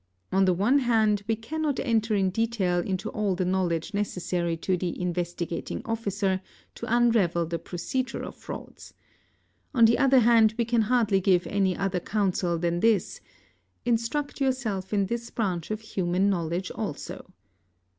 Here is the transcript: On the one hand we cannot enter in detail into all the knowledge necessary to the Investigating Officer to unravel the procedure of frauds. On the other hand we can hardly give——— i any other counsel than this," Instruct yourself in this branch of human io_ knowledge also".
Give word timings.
On 0.31 0.45
the 0.45 0.53
one 0.55 0.79
hand 0.79 1.21
we 1.27 1.35
cannot 1.35 1.79
enter 1.79 2.15
in 2.15 2.31
detail 2.31 2.79
into 2.79 3.09
all 3.09 3.35
the 3.35 3.45
knowledge 3.45 3.93
necessary 3.93 4.57
to 4.57 4.75
the 4.75 4.99
Investigating 4.99 5.83
Officer 5.85 6.41
to 6.73 6.87
unravel 6.91 7.45
the 7.45 7.59
procedure 7.59 8.23
of 8.23 8.33
frauds. 8.35 8.95
On 9.75 9.85
the 9.85 9.99
other 9.99 10.21
hand 10.21 10.55
we 10.57 10.65
can 10.65 10.81
hardly 10.81 11.21
give——— 11.21 11.45
i 11.47 11.51
any 11.51 11.77
other 11.77 11.99
counsel 11.99 12.57
than 12.57 12.79
this," 12.79 13.21
Instruct 13.85 14.41
yourself 14.41 14.91
in 14.91 15.05
this 15.05 15.29
branch 15.29 15.69
of 15.69 15.81
human 15.81 16.23
io_ 16.23 16.27
knowledge 16.31 16.71
also". 16.71 17.31